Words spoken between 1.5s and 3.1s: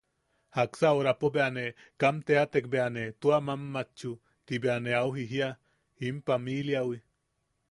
ne kam tetteatek bea ne